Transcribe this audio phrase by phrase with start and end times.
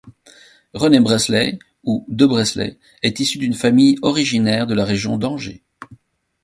[0.73, 5.61] René Breslay ou de Breslay est issu d'une famille originaire de la région d'Angers.